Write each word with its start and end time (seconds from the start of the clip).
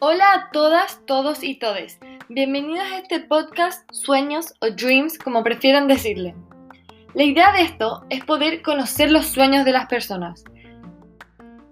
Hola 0.00 0.34
a 0.34 0.50
todas, 0.52 1.00
todos 1.06 1.42
y 1.42 1.58
todes. 1.58 1.98
Bienvenidos 2.28 2.84
a 2.92 2.98
este 2.98 3.20
podcast 3.20 3.90
Sueños 3.90 4.52
o 4.60 4.68
Dreams, 4.68 5.16
como 5.16 5.42
prefieran 5.42 5.88
decirle. 5.88 6.34
La 7.14 7.22
idea 7.22 7.52
de 7.52 7.62
esto 7.62 8.04
es 8.10 8.22
poder 8.22 8.60
conocer 8.60 9.10
los 9.10 9.28
sueños 9.28 9.64
de 9.64 9.72
las 9.72 9.86
personas. 9.86 10.44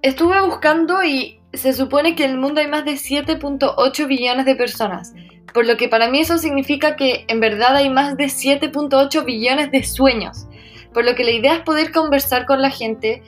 Estuve 0.00 0.41
buscando 0.41 1.04
y 1.04 1.43
se 1.52 1.75
supone 1.75 2.14
que 2.14 2.25
en 2.25 2.30
el 2.30 2.38
mundo 2.38 2.62
hay 2.62 2.68
más 2.68 2.86
de 2.86 2.93
7.8 2.93 4.07
billones 4.07 4.46
de 4.46 4.57
personas, 4.57 5.12
por 5.52 5.66
lo 5.66 5.77
que 5.77 5.91
para 5.91 6.09
mí 6.09 6.20
eso 6.20 6.38
significa 6.38 6.96
que 6.96 7.27
en 7.29 7.41
verdad 7.41 7.77
hay 7.77 7.91
más 7.91 8.16
de 8.16 8.29
7.8 8.29 9.27
billones 9.27 9.70
de 9.70 9.84
sueños, 9.84 10.46
por 10.93 11.04
lo 11.04 11.14
que 11.14 11.25
la 11.25 11.30
idea 11.30 11.54
es 11.54 11.61
poder 11.61 11.93
conversar 11.93 12.46
con 12.46 12.62
la 12.62 12.70
gente 12.70 13.23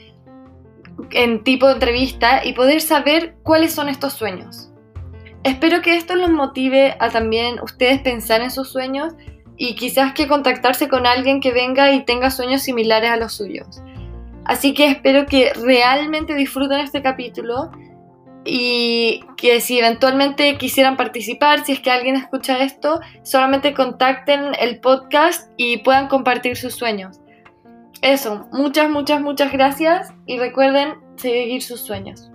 en 1.10 1.44
tipo 1.44 1.66
de 1.66 1.74
entrevista 1.74 2.44
y 2.44 2.52
poder 2.52 2.80
saber 2.80 3.34
cuáles 3.42 3.72
son 3.72 3.88
estos 3.88 4.12
sueños. 4.14 4.70
Espero 5.44 5.82
que 5.82 5.96
esto 5.96 6.14
los 6.14 6.30
motive 6.30 6.96
a 7.00 7.10
también 7.10 7.60
ustedes 7.60 8.00
pensar 8.00 8.42
en 8.42 8.50
sus 8.50 8.70
sueños 8.70 9.14
y 9.56 9.74
quizás 9.74 10.12
que 10.14 10.28
contactarse 10.28 10.88
con 10.88 11.06
alguien 11.06 11.40
que 11.40 11.52
venga 11.52 11.92
y 11.92 12.04
tenga 12.04 12.30
sueños 12.30 12.62
similares 12.62 13.10
a 13.10 13.16
los 13.16 13.32
suyos. 13.32 13.82
Así 14.44 14.74
que 14.74 14.86
espero 14.86 15.26
que 15.26 15.52
realmente 15.54 16.34
disfruten 16.34 16.80
este 16.80 17.02
capítulo 17.02 17.70
y 18.44 19.24
que 19.36 19.60
si 19.60 19.78
eventualmente 19.78 20.58
quisieran 20.58 20.96
participar, 20.96 21.64
si 21.64 21.72
es 21.72 21.80
que 21.80 21.90
alguien 21.90 22.16
escucha 22.16 22.62
esto, 22.62 23.00
solamente 23.22 23.74
contacten 23.74 24.52
el 24.58 24.80
podcast 24.80 25.50
y 25.56 25.78
puedan 25.78 26.08
compartir 26.08 26.56
sus 26.56 26.74
sueños. 26.74 27.21
Eso, 28.02 28.48
muchas, 28.50 28.90
muchas, 28.90 29.20
muchas 29.20 29.52
gracias 29.52 30.12
y 30.26 30.36
recuerden 30.36 30.98
seguir 31.16 31.62
sus 31.62 31.80
sueños. 31.82 32.32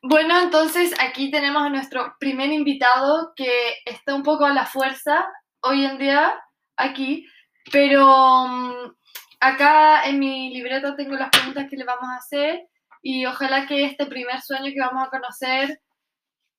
Bueno, 0.00 0.40
entonces 0.40 0.94
aquí 0.98 1.30
tenemos 1.30 1.62
a 1.62 1.68
nuestro 1.68 2.16
primer 2.18 2.50
invitado 2.52 3.34
que 3.36 3.74
está 3.84 4.14
un 4.14 4.22
poco 4.22 4.46
a 4.46 4.54
la 4.54 4.64
fuerza 4.64 5.26
hoy 5.60 5.84
en 5.84 5.98
día 5.98 6.32
aquí, 6.78 7.26
pero 7.70 8.48
mm, 8.48 8.94
acá 9.40 10.06
en 10.06 10.20
mi 10.20 10.54
libreta 10.54 10.96
tengo 10.96 11.16
las 11.16 11.28
preguntas 11.28 11.66
que 11.68 11.76
le 11.76 11.84
vamos 11.84 12.08
a 12.08 12.16
hacer 12.16 12.62
y 13.02 13.26
ojalá 13.26 13.66
que 13.66 13.84
este 13.84 14.06
primer 14.06 14.40
sueño 14.40 14.72
que 14.72 14.80
vamos 14.80 15.06
a 15.06 15.10
conocer 15.10 15.82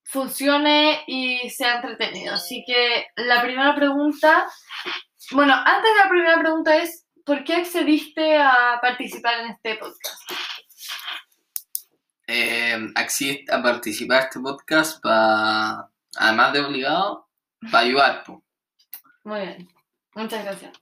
funcione 0.03 1.03
y 1.07 1.49
sea 1.49 1.75
entretenido. 1.75 2.33
Así 2.33 2.63
que 2.65 3.07
la 3.15 3.41
primera 3.41 3.75
pregunta, 3.75 4.47
bueno, 5.31 5.53
antes 5.53 5.91
de 5.93 5.99
la 6.03 6.09
primera 6.09 6.39
pregunta 6.39 6.77
es, 6.77 7.07
¿por 7.25 7.43
qué 7.43 7.55
accediste 7.55 8.37
a 8.37 8.79
participar 8.81 9.41
en 9.41 9.51
este 9.51 9.75
podcast? 9.75 10.31
Eh, 12.27 12.91
accedí 12.95 13.45
a 13.51 13.61
participar 13.61 14.21
en 14.21 14.27
este 14.27 14.39
podcast 14.39 15.01
para, 15.01 15.89
además 16.17 16.53
de 16.53 16.61
obligado, 16.61 17.29
para 17.71 17.85
ayudar. 17.85 18.23
po. 18.23 18.43
Muy 19.23 19.41
bien, 19.41 19.67
muchas 20.15 20.43
gracias. 20.43 20.73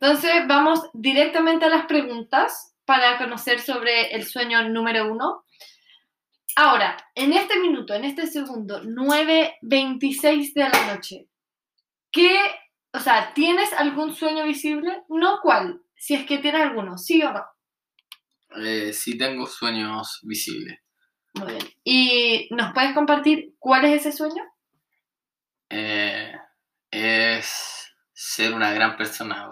Entonces 0.00 0.46
vamos 0.46 0.90
directamente 0.92 1.64
a 1.64 1.70
las 1.70 1.86
preguntas 1.86 2.74
para 2.84 3.18
conocer 3.18 3.60
sobre 3.60 4.14
el 4.14 4.24
sueño 4.24 4.68
número 4.68 5.10
uno. 5.10 5.44
Ahora, 6.58 6.96
en 7.14 7.34
este 7.34 7.60
minuto, 7.60 7.92
en 7.92 8.04
este 8.04 8.26
segundo, 8.26 8.82
9.26 8.82 10.54
de 10.54 10.68
la 10.68 10.94
noche, 10.94 11.28
¿qué, 12.10 12.40
o 12.94 12.98
sea, 12.98 13.34
¿tienes 13.34 13.74
algún 13.74 14.14
sueño 14.14 14.44
visible? 14.46 15.02
No 15.10 15.40
cuál, 15.42 15.82
si 15.94 16.14
es 16.14 16.24
que 16.24 16.38
tienes 16.38 16.62
alguno, 16.62 16.96
sí 16.96 17.22
o 17.22 17.30
no. 17.30 17.44
Eh, 18.64 18.94
sí 18.94 19.18
tengo 19.18 19.46
sueños 19.46 20.20
visibles. 20.22 20.78
Muy 21.34 21.52
bien. 21.52 21.64
¿Y 21.84 22.48
nos 22.54 22.72
puedes 22.72 22.94
compartir 22.94 23.54
cuál 23.58 23.84
es 23.84 24.00
ese 24.00 24.12
sueño? 24.12 24.42
Eh, 25.68 26.32
es 26.90 27.94
ser 28.14 28.54
una 28.54 28.72
gran 28.72 28.96
persona 28.96 29.46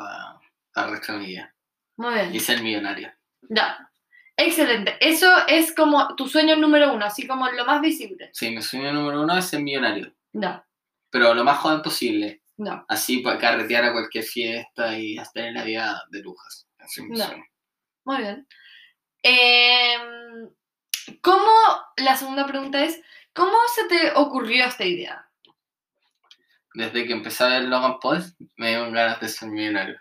para, 0.72 0.90
para 0.96 1.18
vida 1.18 1.54
Muy 1.96 2.14
bien. 2.14 2.34
y 2.34 2.40
ser 2.40 2.62
millonario. 2.62 3.12
Ya. 3.42 3.90
Excelente. 4.36 4.96
Eso 5.00 5.30
es 5.46 5.74
como 5.74 6.14
tu 6.16 6.28
sueño 6.28 6.56
número 6.56 6.92
uno, 6.92 7.04
así 7.06 7.26
como 7.26 7.48
lo 7.50 7.64
más 7.64 7.80
visible. 7.80 8.30
Sí, 8.32 8.50
mi 8.50 8.62
sueño 8.62 8.92
número 8.92 9.22
uno 9.22 9.36
es 9.38 9.44
ser 9.46 9.62
millonario, 9.62 10.12
No, 10.32 10.64
pero 11.10 11.34
lo 11.34 11.44
más 11.44 11.58
joven 11.58 11.82
posible. 11.82 12.42
no. 12.56 12.84
Así 12.88 13.18
para 13.18 13.38
carretear 13.38 13.84
a 13.84 13.92
cualquier 13.92 14.24
fiesta 14.24 14.98
y 14.98 15.16
hasta 15.18 15.46
en 15.46 15.54
la 15.54 15.62
vida 15.64 16.02
de 16.10 16.20
lujas. 16.20 16.66
Mi 16.98 17.16
No. 17.18 17.24
sueño. 17.24 17.44
Muy 18.04 18.18
bien. 18.18 18.46
Em, 19.22 20.50
¿Cómo, 21.20 21.50
la 21.96 22.16
segunda 22.16 22.46
pregunta 22.46 22.82
es, 22.84 23.00
¿cómo 23.34 23.56
se 23.74 23.84
te 23.88 24.12
ocurrió 24.14 24.64
esta 24.66 24.84
idea? 24.84 25.28
Desde 26.74 27.06
que 27.06 27.12
empecé 27.12 27.44
a 27.44 27.48
ver 27.48 27.62
Logan 27.64 27.98
Paul, 28.00 28.22
me 28.56 28.68
dieron 28.68 28.92
ganas 28.92 29.20
de 29.20 29.28
ser 29.28 29.48
millonario. 29.48 29.98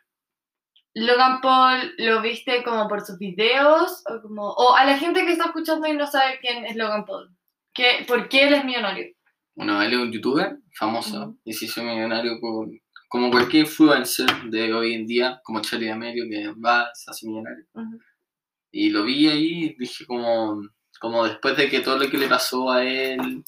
Logan 0.95 1.41
Paul 1.41 1.93
lo 1.97 2.21
viste 2.21 2.63
como 2.63 2.87
por 2.87 3.01
sus 3.05 3.17
videos 3.17 4.03
o 4.07 4.21
como 4.21 4.49
o 4.51 4.75
a 4.75 4.85
la 4.85 4.97
gente 4.97 5.25
que 5.25 5.31
está 5.31 5.45
escuchando 5.45 5.87
y 5.87 5.93
no 5.93 6.05
sabe 6.07 6.39
quién 6.39 6.65
es 6.65 6.75
Logan 6.75 7.05
Paul. 7.05 7.29
¿Qué, 7.73 8.05
¿Por 8.07 8.29
qué 8.29 8.47
él 8.47 8.53
es 8.53 8.65
millonario? 8.65 9.07
Bueno, 9.55 9.81
él 9.81 9.93
es 9.93 9.99
un 9.99 10.11
youtuber 10.11 10.57
famoso 10.77 11.21
Ujú. 11.23 11.39
y 11.43 11.53
se 11.53 11.65
hizo 11.65 11.83
millonario 11.83 12.39
por, 12.39 12.67
como 13.07 13.31
cualquier 13.31 13.65
influencer 13.65 14.27
de 14.49 14.73
hoy 14.73 14.93
en 14.93 15.07
día, 15.07 15.39
como 15.43 15.61
Charlie 15.61 15.87
D'Amelio, 15.87 16.25
que 16.29 16.53
va, 16.59 16.89
se 16.93 17.09
hace 17.09 17.27
millonario. 17.27 17.65
Ujú. 17.73 17.99
Y 18.71 18.89
lo 18.89 19.03
vi 19.03 19.27
ahí 19.27 19.63
y 19.65 19.75
dije 19.77 20.05
como, 20.05 20.61
como 20.99 21.25
después 21.25 21.55
de 21.57 21.69
que 21.69 21.79
todo 21.81 21.97
lo 21.97 22.09
que 22.09 22.17
le 22.17 22.27
pasó 22.27 22.71
a 22.71 22.83
él, 22.83 23.43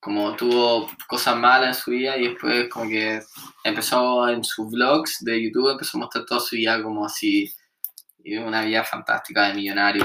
como 0.00 0.36
tuvo 0.36 0.88
cosas 1.08 1.36
malas 1.36 1.68
en 1.76 1.82
su 1.82 1.90
vida 1.90 2.16
y 2.16 2.28
después 2.28 2.68
como 2.68 2.88
que 2.88 3.20
empezó 3.64 4.28
en 4.28 4.44
sus 4.44 4.70
vlogs 4.70 5.24
de 5.24 5.42
YouTube, 5.42 5.70
empezó 5.72 5.98
a 5.98 6.00
mostrar 6.02 6.24
toda 6.24 6.40
su 6.40 6.56
vida 6.56 6.82
como 6.82 7.06
así, 7.06 7.52
una 8.40 8.62
vida 8.62 8.84
fantástica 8.84 9.48
de 9.48 9.54
millonario. 9.54 10.04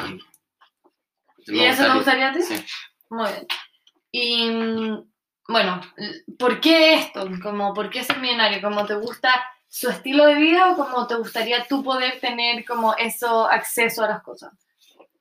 Y, 1.46 1.56
¿Y 1.56 1.66
eso 1.66 1.84
te 1.84 1.94
gustaría 1.94 2.30
a 2.30 2.34
ti? 2.34 2.42
Sí. 2.44 2.66
Muy 3.10 3.30
bien. 3.30 3.48
Y 4.12 4.50
mm, 4.50 5.12
bueno, 5.48 5.82
¿por 6.38 6.60
qué 6.62 6.96
esto? 6.96 7.28
Como, 7.42 7.74
¿Por 7.74 7.90
qué 7.90 8.04
ser 8.04 8.20
millonario? 8.20 8.62
¿Cómo 8.62 8.86
te 8.86 8.96
gusta 8.96 9.34
su 9.68 9.90
estilo 9.90 10.26
de 10.26 10.36
vida 10.36 10.72
o 10.72 10.76
como 10.76 11.08
te 11.08 11.16
gustaría 11.16 11.66
tú 11.68 11.84
poder 11.84 12.20
tener 12.20 12.66
como 12.66 12.96
eso 12.96 13.50
acceso 13.50 14.04
a 14.04 14.10
las 14.10 14.24
cosas? 14.24 14.52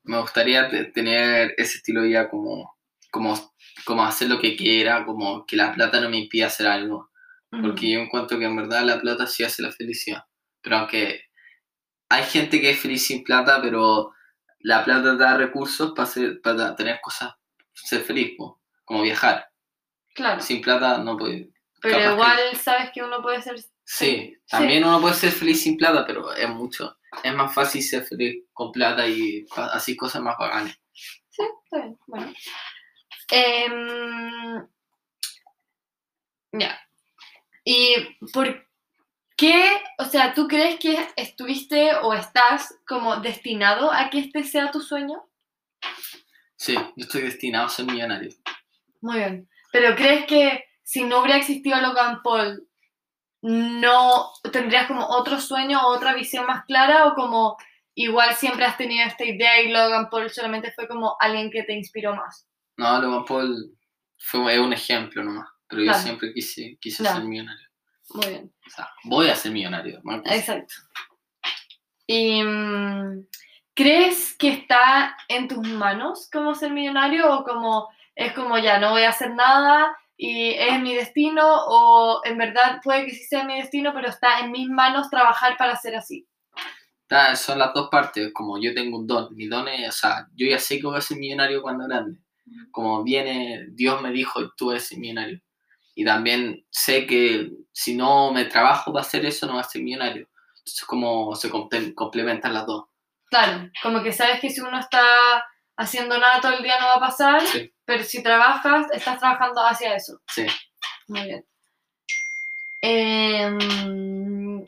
me 0.03 0.19
gustaría 0.21 0.69
te- 0.69 0.87
tener 0.87 1.55
ese 1.57 1.77
estilo 1.79 2.03
de 2.03 2.09
vida 2.09 2.29
como, 2.29 2.75
como, 3.11 3.53
como 3.85 4.05
hacer 4.05 4.29
lo 4.29 4.39
que 4.41 4.57
quiera, 4.57 5.05
como 5.05 5.45
que 5.47 5.57
la 5.57 5.73
plata 5.75 6.01
no 6.01 6.09
me 6.09 6.19
impida 6.19 6.47
hacer 6.47 6.67
algo. 6.67 7.11
Porque 7.51 7.91
yo 7.91 7.99
encuentro 7.99 8.39
que 8.39 8.45
en 8.45 8.55
verdad 8.57 8.85
la 8.85 9.01
plata 9.01 9.27
sí 9.27 9.43
hace 9.43 9.61
la 9.63 9.73
felicidad. 9.73 10.23
Pero 10.63 10.77
aunque 10.77 11.23
hay 12.09 12.23
gente 12.25 12.61
que 12.61 12.71
es 12.71 12.79
feliz 12.81 13.05
sin 13.07 13.25
plata, 13.25 13.61
pero 13.61 14.13
la 14.61 14.85
plata 14.85 15.15
da 15.17 15.37
recursos 15.37 15.93
para, 15.97 16.09
hacer- 16.09 16.41
para 16.43 16.77
tener 16.77 17.01
cosas, 17.03 17.33
ser 17.75 18.03
feliz, 18.03 18.35
po, 18.37 18.61
como 18.85 19.03
viajar. 19.03 19.47
Claro. 20.15 20.41
Sin 20.41 20.61
plata 20.61 20.99
no 20.99 21.17
puede. 21.17 21.51
Pero 21.81 21.95
capaz 21.97 22.07
que- 22.09 22.13
igual 22.15 22.57
sabes 22.57 22.91
que 22.93 23.03
uno 23.03 23.21
puede 23.23 23.43
ser... 23.43 23.57
Sí, 23.85 24.37
también 24.49 24.85
uno 24.85 25.01
puede 25.01 25.15
ser 25.15 25.33
feliz 25.33 25.61
sin 25.63 25.77
plata, 25.77 26.05
pero 26.07 26.33
es 26.33 26.49
mucho. 26.51 26.97
Es 27.25 27.35
más 27.35 27.53
fácil 27.53 27.83
ser 27.83 28.05
feliz 28.05 28.45
con 28.53 28.71
plata 28.71 29.09
y 29.09 29.45
así 29.57 29.97
cosas 29.97 30.23
más 30.23 30.37
bacanas. 30.39 30.79
Sí, 30.93 31.43
está 31.65 31.79
bien. 31.79 31.99
Bueno. 32.07 32.33
Em, 33.31 34.67
ya. 36.53 36.81
¿Y 37.65 37.95
por 38.33 38.67
qué, 39.37 39.83
o 39.99 40.05
sea, 40.05 40.35
tú 40.35 40.49
crees 40.49 40.79
que 40.79 40.99
estuviste 41.17 41.95
o 42.03 42.13
estás 42.15 42.79
como 42.87 43.17
destinado 43.17 43.93
a 43.93 44.11
que 44.11 44.19
este 44.19 44.45
sea 44.45 44.71
tu 44.71 44.81
sueño? 44.81 45.25
Sí, 46.57 46.75
yo 46.75 47.05
estoy 47.05 47.23
destinado 47.23 47.67
a 47.67 47.71
ser 47.71 47.87
millonario. 47.87 48.31
Muy 49.01 49.19
bien. 49.19 49.49
Pero 49.73 49.95
¿crees 49.95 50.27
que 50.27 50.65
si 50.83 51.05
no 51.05 51.21
hubiera 51.21 51.39
existido 51.39 51.81
Logan 51.81 52.23
Paul, 52.23 52.69
no 53.43 54.33
tendrías 54.53 54.87
como 54.87 55.07
otro 55.07 55.41
sueño 55.41 55.81
o 55.81 55.95
otra 55.95 56.15
visión 56.15 56.47
más 56.47 56.65
clara 56.65 57.07
o 57.07 57.15
como 57.15 57.57
igual 57.95 58.35
siempre 58.35 58.65
has 58.65 58.77
tenido 58.77 59.07
esta 59.07 59.25
idea 59.25 59.63
y 59.63 59.71
Logan 59.71 60.11
Paul 60.11 60.31
solamente 60.31 60.73
fue 60.73 60.89
como 60.89 61.17
alguien 61.21 61.51
que 61.51 61.63
te 61.63 61.73
inspiró 61.73 62.15
más? 62.15 62.50
No, 62.81 62.99
Logan 62.99 63.25
Paul 63.27 63.77
fue, 64.17 64.55
es 64.55 64.59
un 64.59 64.73
ejemplo 64.73 65.23
nomás, 65.23 65.47
pero 65.69 65.83
yo 65.83 65.93
siempre 65.93 66.33
quise, 66.33 66.79
quise 66.81 67.03
Claro. 67.03 67.19
ser 67.19 67.29
millonario. 67.29 67.69
Muy 68.15 68.27
bien. 68.27 68.55
O 68.67 68.71
sea, 68.71 68.89
voy 69.05 69.29
a 69.29 69.37
ser 69.37 69.53
millonario. 69.53 70.01
Marcos. 70.03 70.33
Exacto. 70.33 70.75
¿Y 72.07 72.43
mm, 72.43 73.27
crees 73.75 74.35
que 74.39 74.49
está 74.49 75.15
en 75.29 75.47
tus 75.47 75.69
manos 75.69 76.31
como 76.33 76.55
ser 76.55 76.73
millonario 76.73 77.31
o 77.31 77.45
como 77.45 77.89
es 78.15 78.33
como 78.33 78.57
ya 78.57 78.79
no 78.79 78.93
voy 78.93 79.03
a 79.03 79.11
hacer 79.11 79.35
nada 79.35 79.95
y 80.17 80.53
es 80.55 80.81
mi 80.81 80.95
destino 80.95 81.43
o 81.47 82.23
en 82.25 82.39
verdad 82.39 82.81
puede 82.83 83.05
que 83.05 83.13
sí 83.13 83.25
sea 83.25 83.45
mi 83.45 83.57
destino, 83.61 83.93
pero 83.93 84.09
está 84.09 84.41
en 84.41 84.53
mis 84.53 84.71
manos 84.71 85.11
trabajar 85.11 85.59
para 85.59 85.77
ser 85.77 85.97
así. 85.97 86.27
Son 87.35 87.59
las 87.59 87.75
dos 87.75 87.91
partes, 87.91 88.33
como 88.33 88.59
yo 88.59 88.73
tengo 88.73 88.97
un 88.99 89.07
don, 89.07 89.37
mi 89.37 89.49
don 89.49 89.69
es, 89.69 89.89
o 89.89 89.93
sea, 89.93 90.29
yo 90.35 90.47
ya 90.47 90.59
sé 90.59 90.81
que 90.81 90.87
voy 90.87 90.97
a 90.97 91.01
ser 91.03 91.19
millonario 91.19 91.61
cuando 91.61 91.87
grande, 91.87 92.19
como 92.71 93.03
viene, 93.05 93.67
Dios 93.71 94.01
me 94.03 94.11
dijo, 94.11 94.51
tú 94.57 94.71
eres 94.71 94.97
millonario. 94.97 95.41
Y 95.95 96.05
también 96.05 96.65
sé 96.71 97.07
que 97.07 97.51
si 97.73 97.95
no 97.97 98.33
me 98.33 98.45
trabajo 98.47 98.93
para 98.93 99.05
hacer 99.05 99.25
eso, 99.27 99.47
no 99.47 99.53
voy 99.55 99.61
a 99.61 99.65
ser 99.65 99.83
millonario. 99.83 100.29
Entonces, 100.59 100.85
como 100.87 101.35
se 101.37 101.51
comple- 101.51 101.95
complementan 101.95 102.55
las 102.55 102.67
dos. 102.67 102.85
Claro, 103.31 103.71
como 103.83 104.03
que 104.03 104.13
sabes 104.13 104.41
que 104.41 104.51
si 104.51 104.61
uno 104.61 104.79
está 104.79 105.03
haciendo 105.77 106.19
nada 106.19 106.41
todo 106.41 106.53
el 106.53 106.63
día 106.63 106.79
no 106.81 106.87
va 106.87 106.95
a 106.97 107.01
pasar, 107.01 107.41
Sí. 107.47 107.73
pero 107.85 108.03
si 108.05 108.23
trabajas, 108.23 108.87
estás 108.93 109.19
trabajando 109.19 109.65
hacia 109.65 109.95
eso. 109.95 110.21
Sí. 110.29 110.47
Muy 111.09 111.23
bien. 111.25 111.45
Em, 112.83 114.65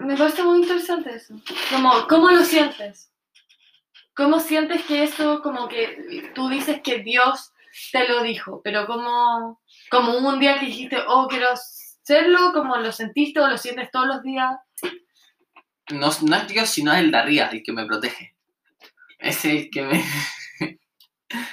me 0.00 0.16
parece 0.16 0.42
muy 0.42 0.60
interesante 0.62 1.14
eso. 1.14 1.34
Como, 1.70 2.06
¿Cómo 2.08 2.30
lo 2.30 2.44
sientes? 2.44 3.12
¿Cómo 4.20 4.38
sientes 4.38 4.84
que 4.84 5.02
eso, 5.04 5.40
como 5.42 5.66
que 5.66 6.30
tú 6.34 6.50
dices 6.50 6.82
que 6.84 6.98
Dios 6.98 7.54
te 7.90 8.06
lo 8.06 8.22
dijo, 8.22 8.60
pero 8.62 8.86
como, 8.86 9.62
como 9.90 10.18
un 10.18 10.38
día 10.38 10.60
que 10.60 10.66
dijiste, 10.66 10.98
oh, 11.08 11.26
quiero 11.26 11.46
serlo, 12.02 12.52
como 12.52 12.76
lo 12.76 12.92
sentiste 12.92 13.40
o 13.40 13.46
lo 13.46 13.56
sientes 13.56 13.90
todos 13.90 14.06
los 14.08 14.22
días? 14.22 14.56
No, 15.90 16.10
no 16.26 16.36
es 16.36 16.48
Dios, 16.48 16.68
sino 16.68 16.92
es 16.92 16.98
el 16.98 17.10
de 17.10 17.16
arriba, 17.16 17.46
el 17.46 17.62
que 17.62 17.72
me 17.72 17.86
protege. 17.86 18.36
Es 19.18 19.42
el 19.46 19.70
que 19.70 19.82
me... 19.84 20.04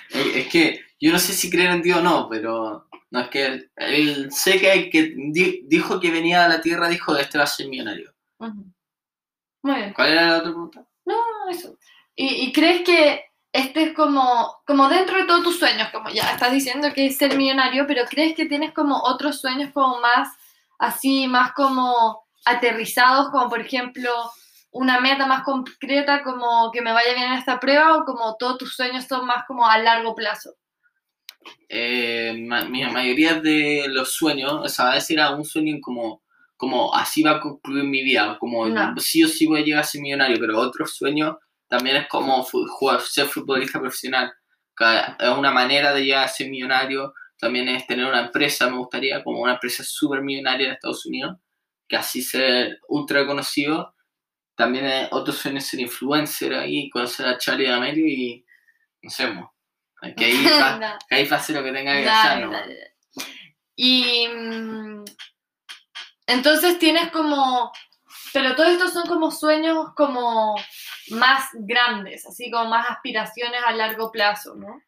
es 0.10 0.48
que 0.50 0.81
yo 1.00 1.14
no 1.14 1.19
sé 1.19 1.31
si 1.31 1.50
creer 1.50 1.72
en 1.72 1.81
Dios 1.81 2.00
o 2.00 2.04
no, 2.04 2.28
pero 2.30 2.90
no 3.12 3.19
es 3.22 3.30
que 3.30 3.46
él, 3.46 3.72
él- 3.78 4.31
sé 4.34 4.60
que 4.60 4.74
el 4.74 4.90
que 4.90 5.14
di- 5.16 5.62
dijo 5.68 6.02
que 6.02 6.12
venía 6.12 6.44
a 6.44 6.50
la 6.50 6.60
tierra 6.60 6.90
dijo 6.90 7.16
este 7.16 7.38
va 7.38 7.46
a 7.46 7.48
ser 7.48 7.69
millonario. 7.69 8.14
Muy 8.40 9.74
bien. 9.75 9.94
¿Cuál 9.94 10.12
era 10.12 10.28
la 10.28 10.38
otra 10.40 10.50
pregunta? 10.50 10.86
No, 11.06 11.16
eso. 11.50 11.78
¿Y, 12.18 12.28
y 12.48 12.54
crees 12.54 12.84
que 12.84 13.24
este 13.54 13.84
es 13.84 13.94
como, 13.96 14.58
como 14.68 14.90
dentro 14.90 15.18
de 15.19 15.25
todos 15.25 15.44
tus 15.46 15.60
sueños, 15.60 15.90
como 15.94 16.10
ya 16.10 16.31
estás 16.34 16.52
diciendo 16.54 16.90
que 16.94 17.08
es 17.08 17.18
ser 17.18 17.38
millonario, 17.38 17.88
pero 17.88 18.06
crees 18.06 18.36
que 18.36 18.48
tienes 18.48 18.74
como 18.74 18.98
otros 19.04 19.42
sueños 19.42 19.72
como 19.74 20.02
más 20.02 20.30
así, 20.80 21.28
más 21.30 21.54
como 21.54 22.24
aterrizados, 22.46 23.30
como 23.31 23.50
por 23.50 23.62
ejemplo 23.62 24.12
una 24.72 25.02
meta 25.02 25.28
más 25.28 25.44
concreta, 25.44 26.24
como 26.24 26.72
que 26.72 26.81
me 26.81 26.94
vaya 26.94 27.14
bien 27.16 27.28
en 27.34 27.40
esta 27.40 27.60
prueba, 27.60 27.98
o 27.98 28.06
como 28.06 28.36
todos 28.38 28.60
tus 28.60 28.75
sueños 28.75 29.06
son 29.08 29.28
más 29.28 29.46
como 29.48 29.68
a 29.68 29.80
largo 29.80 30.16
plazo? 30.16 30.56
Eh, 31.69 32.34
ma- 32.48 32.66
mi 32.66 32.84
mayoría 32.86 33.36
de 33.42 33.86
los 33.90 34.14
sueños, 34.14 34.54
o 34.64 34.68
sea, 34.69 34.96
ese 34.98 35.14
era 35.14 35.31
un 35.36 35.46
sueño 35.46 35.78
como, 35.81 36.24
como 36.56 36.94
así 36.96 37.24
va 37.24 37.31
a 37.31 37.40
concluir 37.42 37.84
mi 37.86 38.04
vida, 38.04 38.38
como 38.40 38.68
Ya. 38.68 38.94
sí 38.98 39.24
o 39.24 39.28
sí 39.28 39.46
voy 39.48 39.62
a 39.62 39.66
llegar 39.66 39.81
a 39.81 39.84
ser 39.84 40.02
millonario, 40.02 40.38
pero 40.40 40.60
otro 40.60 40.86
sueño 40.88 41.40
también 41.68 41.98
es 41.98 42.08
como 42.08 42.44
jugar, 42.44 43.02
ser 43.02 43.28
futbolista 43.28 43.80
profesional, 43.80 44.34
es 45.19 45.30
una 45.30 45.52
manera 45.52 45.94
de 45.94 46.04
llegar 46.06 46.25
a 46.25 46.28
ser 46.28 46.50
millonario, 46.50 47.14
también 47.40 47.68
es 47.69 47.86
tener 47.88 48.06
una 48.06 48.22
empresa, 48.25 48.69
me 48.69 48.78
gustaría, 48.78 49.24
como 49.24 49.42
una 49.42 49.54
empresa 49.54 49.84
súper 49.84 50.22
millonaria 50.22 50.68
en 50.68 50.74
Estados 50.74 51.06
Unidos, 51.06 51.38
que 51.88 51.96
así 51.98 52.22
ser 52.22 52.80
ultra 52.88 53.25
conocido, 53.25 53.96
también 54.56 54.86
es 54.86 55.08
otro 55.12 55.34
sueño 55.34 55.60
es 55.60 55.68
ser 55.68 55.80
influencer 55.80 56.54
ahí, 56.54 56.90
conocer 56.90 57.28
a 57.28 57.38
Charlie 57.38 57.68
D'Amelio 57.68 58.08
y, 58.08 58.46
no 59.04 59.10
sé, 59.10 59.28
mo, 59.28 59.54
que 60.16 60.25
ahí 60.25 60.34
va- 60.62 60.80
Da- 60.80 61.00
que 61.08 61.16
ahí 61.16 61.25
pase 61.25 61.54
lo 61.54 61.64
que 61.64 61.72
tenga 61.72 61.94
que 61.94 62.04
hacer, 62.10 62.46
¿no? 62.48 62.52
Y 63.75 64.28
mm, 64.28 65.06
entonces 66.28 66.80
tienes 66.80 67.10
como, 67.12 67.72
pero 68.34 68.56
todos 68.56 68.69
estos 68.72 68.94
son 68.94 69.06
como 69.08 69.31
sueños 69.31 69.90
como 69.96 70.56
más 71.12 71.50
grandes, 71.54 72.25
así 72.25 72.51
como 72.51 72.69
más 72.69 72.89
aspiraciones 72.89 73.62
a 73.65 73.74
largo 73.74 74.12
plazo, 74.12 74.56
¿no? 74.56 74.81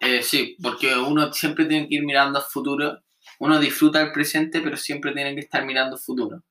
Eh, 0.00 0.22
sí, 0.22 0.56
porque 0.62 0.94
uno 0.94 1.32
siempre 1.32 1.66
tiene 1.66 1.88
que 1.88 1.96
ir 1.96 2.04
mirando 2.04 2.38
al 2.38 2.44
futuro. 2.44 3.00
Uno 3.38 3.58
disfruta 3.58 4.00
el 4.00 4.12
presente, 4.12 4.60
pero 4.60 4.76
siempre 4.76 5.12
tiene 5.12 5.34
que 5.34 5.40
estar 5.40 5.64
mirando 5.64 5.96
al 5.96 6.02
futuro. 6.02 6.42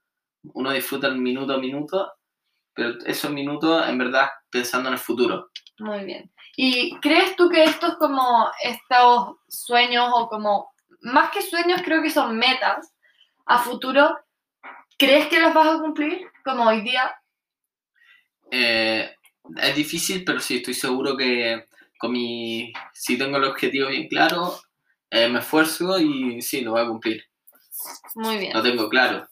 Uno 0.53 0.71
disfruta 0.71 1.07
el 1.07 1.17
minuto 1.17 1.53
a 1.53 1.57
minuto, 1.57 2.13
pero 2.73 2.97
esos 3.05 3.31
minutos 3.31 3.87
en 3.87 3.97
verdad 3.97 4.29
pensando 4.49 4.89
en 4.89 4.93
el 4.93 4.99
futuro. 4.99 5.49
Muy 5.79 6.03
bien. 6.05 6.31
¿Y 6.55 6.97
crees 6.99 7.35
tú 7.35 7.49
que 7.49 7.63
estos 7.63 7.95
como 7.97 8.49
estos 8.63 9.37
sueños 9.47 10.09
o 10.13 10.27
como, 10.27 10.71
más 11.01 11.31
que 11.31 11.41
sueños 11.41 11.81
creo 11.83 12.01
que 12.01 12.09
son 12.09 12.37
metas 12.37 12.93
a 13.45 13.59
futuro, 13.59 14.17
¿crees 14.97 15.27
que 15.27 15.39
los 15.39 15.53
vas 15.53 15.67
a 15.75 15.79
cumplir 15.79 16.27
como 16.43 16.65
hoy 16.65 16.81
día? 16.81 17.15
Eh, 18.51 19.09
es 19.61 19.75
difícil, 19.75 20.23
pero 20.23 20.39
sí, 20.39 20.57
estoy 20.57 20.73
seguro 20.73 21.15
que 21.17 21.65
con 21.97 22.11
mi, 22.11 22.71
si 22.93 23.17
tengo 23.17 23.37
el 23.37 23.43
objetivo 23.45 23.89
bien 23.89 24.07
claro, 24.07 24.59
eh, 25.09 25.27
me 25.27 25.39
esfuerzo 25.39 25.99
y 25.99 26.41
sí, 26.41 26.61
lo 26.61 26.71
voy 26.71 26.81
a 26.81 26.87
cumplir. 26.87 27.23
Muy 28.15 28.37
bien. 28.37 28.53
Lo 28.53 28.61
tengo 28.61 28.89
claro. 28.89 29.27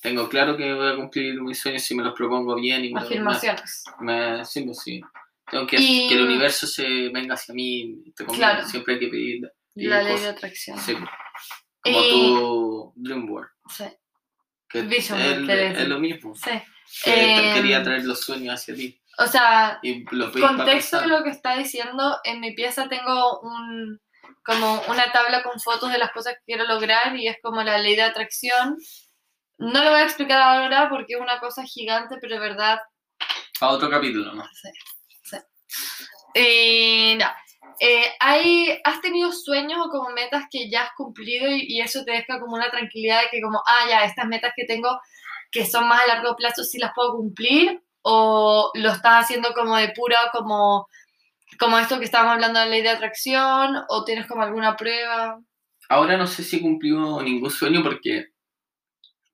Tengo 0.00 0.28
claro 0.28 0.56
que 0.56 0.72
voy 0.72 0.92
a 0.92 0.96
cumplir 0.96 1.40
mis 1.42 1.58
sueños 1.58 1.82
si 1.82 1.94
me 1.94 2.04
los 2.04 2.14
propongo 2.14 2.54
bien 2.54 2.84
y 2.84 2.92
me, 2.92 3.00
me- 3.00 3.06
Afirmaciones. 3.06 3.84
Me, 4.00 4.44
sí, 4.44 4.62
pues 4.62 4.78
sí. 4.80 5.00
Tengo 5.50 5.66
que, 5.66 5.76
Y- 5.80 6.08
que 6.08 6.14
el 6.14 6.24
universo 6.26 6.66
se 6.66 7.08
venga 7.08 7.34
hacia 7.34 7.54
mí. 7.54 8.02
te 8.14 8.24
Claro. 8.26 8.66
Siempre 8.66 8.94
hay 8.94 9.00
que 9.00 9.08
pedir. 9.08 9.50
La 9.74 10.02
ley 10.02 10.18
de 10.18 10.28
atracción. 10.28 10.78
Sí. 10.78 10.94
Como 11.82 12.02
Y- 12.02 12.10
tu 12.10 12.92
Dream 12.96 13.28
World. 13.30 13.50
Sí. 13.68 13.84
Que 14.68 14.82
Vision 14.82 15.20
es, 15.20 15.78
es 15.80 15.88
lo 15.88 15.98
mismo. 15.98 16.34
sí. 16.34 16.50
Que 17.04 17.10
te 17.10 17.48
Em, 17.48 17.54
quería 17.54 17.82
traer 17.82 18.04
los 18.04 18.20
sueños 18.20 18.54
hacia 18.54 18.74
ti. 18.74 19.00
O 19.18 19.26
sea, 19.26 19.78
Y 19.82 20.04
contexto 20.04 21.00
de 21.00 21.06
lo 21.06 21.22
que 21.22 21.30
está 21.30 21.56
diciendo, 21.56 22.18
en 22.24 22.40
mi 22.40 22.52
pieza 22.52 22.88
tengo 22.88 23.40
un 23.40 24.00
como 24.44 24.80
una 24.88 25.10
tabla 25.10 25.42
con 25.42 25.58
fotos 25.60 25.90
de 25.90 25.98
las 25.98 26.12
cosas 26.12 26.34
que 26.34 26.44
quiero 26.46 26.64
lograr 26.66 27.16
y 27.16 27.26
es 27.26 27.36
como 27.42 27.62
la 27.62 27.78
ley 27.78 27.96
de 27.96 28.02
atracción. 28.02 28.78
No 29.58 29.82
lo 29.82 29.90
voy 29.90 30.00
a 30.00 30.04
explicar 30.04 30.40
ahora 30.40 30.88
porque 30.88 31.14
es 31.14 31.20
una 31.20 31.40
cosa 31.40 31.64
gigante, 31.64 32.16
pero 32.20 32.34
de 32.34 32.40
verdad 32.40 32.78
Para 33.58 33.72
otro 33.72 33.90
capítulo, 33.90 34.34
¿no? 34.34 34.44
Sí, 34.52 34.68
sí. 35.22 35.36
Eh, 36.34 37.16
no. 37.18 37.26
Eh, 37.80 38.06
hay, 38.20 38.80
¿Has 38.84 39.00
tenido 39.00 39.32
sueños 39.32 39.80
o 39.84 39.90
como 39.90 40.10
metas 40.10 40.44
que 40.50 40.70
ya 40.70 40.84
has 40.84 40.90
cumplido 40.96 41.50
y, 41.50 41.64
y 41.68 41.80
eso 41.80 42.04
te 42.04 42.12
deja 42.12 42.38
como 42.38 42.54
una 42.54 42.70
tranquilidad 42.70 43.22
de 43.22 43.28
que 43.30 43.42
como, 43.42 43.60
ah, 43.66 43.86
ya, 43.88 44.04
estas 44.04 44.26
metas 44.26 44.52
que 44.54 44.64
tengo 44.64 45.00
que 45.50 45.66
son 45.66 45.88
más 45.88 46.02
a 46.02 46.06
largo 46.06 46.36
plazo, 46.36 46.64
sí 46.64 46.78
las 46.78 46.92
puedo 46.94 47.16
cumplir? 47.16 47.82
¿O 48.02 48.70
lo 48.74 48.90
estás 48.90 49.24
haciendo 49.24 49.52
como 49.54 49.76
de 49.76 49.88
pura, 49.90 50.18
como, 50.32 50.86
como 51.58 51.78
esto 51.78 51.98
que 51.98 52.04
estábamos 52.04 52.34
hablando 52.34 52.60
de 52.60 52.66
la 52.66 52.70
ley 52.70 52.82
de 52.82 52.90
atracción? 52.90 53.76
¿O 53.88 54.04
tienes 54.04 54.26
como 54.26 54.42
alguna 54.42 54.76
prueba? 54.76 55.40
Ahora 55.88 56.16
no 56.16 56.26
sé 56.26 56.42
si 56.42 56.56
he 56.56 56.62
cumplido 56.62 57.22
ningún 57.22 57.50
sueño 57.50 57.82
porque 57.82 58.28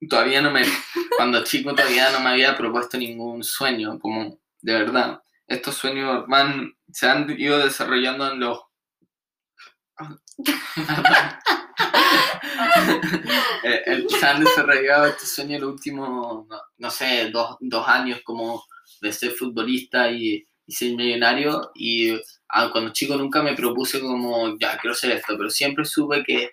todavía 0.08 0.42
no 0.42 0.50
me. 0.50 0.62
Cuando 1.16 1.44
chico 1.44 1.74
todavía 1.74 2.10
no 2.10 2.20
me 2.20 2.30
había 2.30 2.56
propuesto 2.56 2.98
ningún 2.98 3.42
sueño, 3.42 3.98
como 3.98 4.38
de 4.60 4.72
verdad. 4.72 5.22
Estos 5.46 5.74
sueños 5.74 6.24
van, 6.28 6.72
se 6.90 7.08
han 7.08 7.28
ido 7.38 7.58
desarrollando 7.58 8.30
en 8.30 8.40
los. 8.40 8.60
Eh, 13.64 13.82
eh, 13.86 14.04
se 14.08 14.26
han 14.26 14.40
desarrollado 14.42 15.06
estos 15.06 15.28
sueños 15.28 15.54
en 15.56 15.60
los 15.62 15.72
últimos, 15.74 16.46
no, 16.48 16.60
no 16.78 16.90
sé, 16.90 17.30
dos, 17.30 17.56
dos 17.60 17.86
años 17.88 18.20
como 18.24 18.64
de 19.00 19.12
ser 19.12 19.32
futbolista 19.32 20.10
y, 20.10 20.44
y 20.66 20.72
ser 20.72 20.94
millonario. 20.96 21.70
Y 21.74 22.10
ah, 22.48 22.68
cuando 22.72 22.92
chico 22.92 23.16
nunca 23.16 23.42
me 23.42 23.54
propuse 23.54 24.00
como, 24.00 24.56
ya, 24.58 24.76
quiero 24.78 24.94
ser 24.94 25.12
esto, 25.12 25.34
pero 25.36 25.50
siempre 25.50 25.84
supe 25.84 26.22
que, 26.24 26.50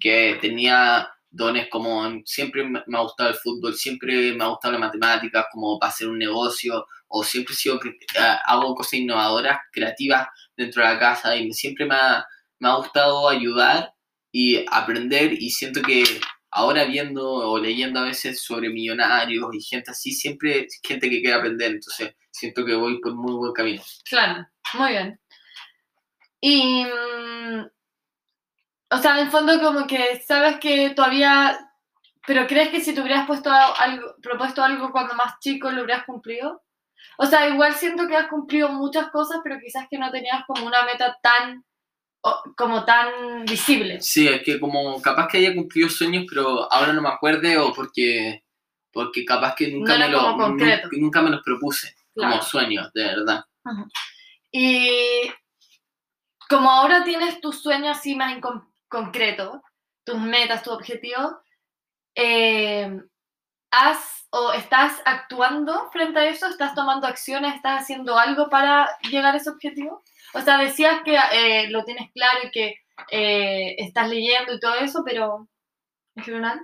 que 0.00 0.38
tenía 0.40 1.08
dones 1.30 1.68
como, 1.70 2.08
siempre 2.24 2.64
me 2.64 2.98
ha 2.98 3.02
gustado 3.02 3.30
el 3.30 3.36
fútbol, 3.36 3.74
siempre 3.74 4.34
me 4.34 4.44
ha 4.44 4.48
gustado 4.48 4.72
la 4.74 4.80
matemática, 4.80 5.46
como 5.52 5.78
para 5.78 5.90
hacer 5.90 6.08
un 6.08 6.18
negocio, 6.18 6.86
o 7.08 7.24
siempre 7.24 7.54
cre- 7.80 7.96
ah, 8.18 8.40
hago 8.46 8.74
cosas 8.74 8.94
innovadoras, 8.94 9.58
creativas 9.72 10.28
dentro 10.56 10.82
de 10.82 10.88
la 10.94 10.98
casa 10.98 11.36
y 11.36 11.52
siempre 11.52 11.86
me 11.86 11.94
ha, 11.94 12.24
me 12.62 12.68
ha 12.68 12.76
gustado 12.76 13.28
ayudar 13.28 13.92
y 14.30 14.64
aprender 14.70 15.32
y 15.32 15.50
siento 15.50 15.82
que 15.82 16.04
ahora 16.52 16.84
viendo 16.84 17.28
o 17.28 17.58
leyendo 17.58 17.98
a 17.98 18.04
veces 18.04 18.40
sobre 18.40 18.68
millonarios 18.68 19.48
y 19.52 19.60
gente 19.60 19.90
así, 19.90 20.12
siempre 20.12 20.68
gente 20.84 21.10
que 21.10 21.20
quiere 21.20 21.34
aprender, 21.34 21.72
entonces 21.72 22.14
siento 22.30 22.64
que 22.64 22.76
voy 22.76 23.00
por 23.00 23.16
muy 23.16 23.34
buen 23.34 23.52
camino. 23.52 23.82
Claro, 24.08 24.46
muy 24.74 24.90
bien. 24.92 25.20
Y, 26.40 26.84
mm, 26.84 27.66
o 28.90 28.98
sea, 28.98 29.20
en 29.20 29.30
fondo 29.32 29.60
como 29.60 29.84
que 29.88 30.22
sabes 30.24 30.60
que 30.60 30.90
todavía, 30.90 31.58
pero 32.24 32.46
crees 32.46 32.68
que 32.68 32.80
si 32.80 32.94
te 32.94 33.00
hubieras 33.00 33.26
puesto 33.26 33.50
algo, 33.50 34.14
propuesto 34.22 34.62
algo 34.62 34.92
cuando 34.92 35.14
más 35.14 35.40
chico 35.40 35.68
lo 35.72 35.82
hubieras 35.82 36.04
cumplido? 36.04 36.62
O 37.18 37.26
sea, 37.26 37.48
igual 37.48 37.74
siento 37.74 38.06
que 38.06 38.16
has 38.16 38.28
cumplido 38.28 38.68
muchas 38.68 39.10
cosas, 39.10 39.40
pero 39.42 39.58
quizás 39.58 39.88
que 39.90 39.98
no 39.98 40.12
tenías 40.12 40.44
como 40.46 40.64
una 40.64 40.84
meta 40.84 41.18
tan 41.20 41.64
como 42.56 42.84
tan 42.84 43.44
visibles. 43.44 44.06
Sí, 44.06 44.28
es 44.28 44.42
que 44.42 44.60
como 44.60 45.00
capaz 45.02 45.28
que 45.28 45.38
haya 45.38 45.54
cumplido 45.54 45.88
sueños, 45.88 46.24
pero 46.28 46.72
ahora 46.72 46.92
no 46.92 47.02
me 47.02 47.08
acuerde 47.08 47.58
o 47.58 47.72
porque, 47.72 48.44
porque 48.92 49.24
capaz 49.24 49.54
que 49.56 49.68
nunca, 49.68 49.98
No 49.98 50.06
me, 50.06 50.08
lo, 50.12 50.48
nunca 50.92 51.22
me 51.22 51.30
los 51.30 51.42
propuse 51.42 51.94
Claro. 52.14 52.32
como 52.32 52.42
sueños, 52.42 52.92
de 52.92 53.04
verdad. 53.04 53.44
Y 54.50 55.30
como 56.48 56.70
ahora 56.70 57.02
tienes 57.04 57.40
tus 57.40 57.62
sueños 57.62 57.96
así 57.98 58.14
más 58.14 58.32
en 58.34 58.40
con- 58.40 58.70
concreto, 58.88 59.62
tus 60.04 60.18
metas, 60.18 60.62
tus 60.62 60.74
objetivos, 60.74 61.32
eh, 62.14 63.00
¿has 63.70 64.21
o 64.32 64.52
estás 64.52 65.00
actuando 65.04 65.90
frente 65.90 66.18
a 66.18 66.28
eso? 66.28 66.46
¿Estás 66.46 66.74
tomando 66.74 67.06
acciones? 67.06 67.54
¿Estás 67.54 67.82
haciendo 67.82 68.18
algo 68.18 68.48
para 68.48 68.88
llegar 69.10 69.34
a 69.34 69.38
ese 69.38 69.50
objetivo? 69.50 70.02
O 70.34 70.40
sea, 70.40 70.58
decías 70.58 71.02
que 71.04 71.16
eh, 71.32 71.70
lo 71.70 71.84
tienes 71.84 72.10
claro 72.12 72.38
y 72.44 72.50
que 72.50 72.74
eh, 73.10 73.76
estás 73.78 74.08
leyendo 74.08 74.54
y 74.54 74.60
todo 74.60 74.74
eso, 74.76 75.02
pero 75.04 75.48
en 76.16 76.24
general. 76.24 76.60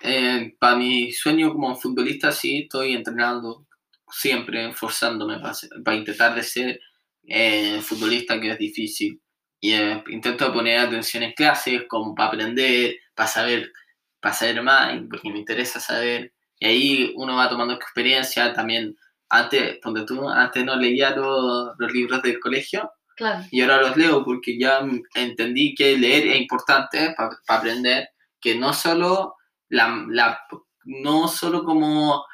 Eh, 0.00 0.54
para 0.58 0.76
mi 0.76 1.12
sueño 1.12 1.52
como 1.52 1.76
futbolista 1.76 2.32
sí 2.32 2.62
estoy 2.62 2.94
entrenando 2.94 3.66
siempre, 4.10 4.68
esforzándome 4.68 5.38
para, 5.38 5.54
para 5.84 5.96
intentar 5.96 6.34
de 6.34 6.42
ser 6.42 6.80
eh, 7.26 7.80
futbolista, 7.80 8.40
que 8.40 8.50
es 8.50 8.58
difícil. 8.58 9.20
Y 9.60 9.72
eh, 9.72 10.02
intento 10.08 10.52
poner 10.52 10.78
atención 10.78 11.22
en 11.22 11.32
clases, 11.32 11.82
como 11.88 12.14
para 12.14 12.28
aprender, 12.28 12.96
para 13.14 13.28
saber, 13.28 13.72
para 14.20 14.34
saber 14.34 14.62
más, 14.62 15.00
porque 15.08 15.30
me 15.30 15.38
interesa 15.38 15.80
saber. 15.80 16.32
Y 16.58 16.66
ahí 16.66 17.12
uno 17.16 17.36
va 17.36 17.48
tomando 17.48 17.74
experiencia 17.74 18.52
también. 18.52 18.96
Antes, 19.30 19.78
donde 19.82 20.04
tú, 20.06 20.28
antes 20.28 20.64
no 20.64 20.74
leía 20.76 21.10
los, 21.10 21.70
los 21.78 21.92
libros 21.92 22.22
del 22.22 22.40
colegio, 22.40 22.90
Claro. 23.16 23.44
y 23.50 23.60
ahora 23.60 23.82
los 23.82 23.96
leo 23.96 24.24
porque 24.24 24.56
ya 24.58 24.80
entendí 25.14 25.74
que 25.74 25.98
leer 25.98 26.28
es 26.28 26.36
importante 26.40 27.12
para 27.16 27.36
aprender, 27.48 28.08
que 28.40 28.54
no 28.54 28.72
solo, 28.72 29.34
la, 29.68 30.04
la- 30.08 30.40
no 30.84 31.26
solo 31.28 31.64
como 31.64 32.24